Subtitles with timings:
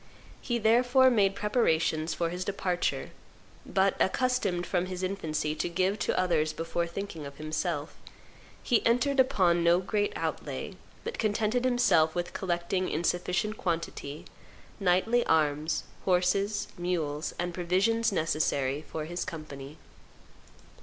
[0.41, 3.11] He therefore made preparations for his departure;
[3.67, 7.93] but, accustomed from his infancy to give to others before thinking of himself,
[8.63, 14.25] he entered upon no great outlay, but contented himself with collecting in sufficient quantity
[14.79, 19.77] knightly arms, horses, mules, and provisions necessary for his company."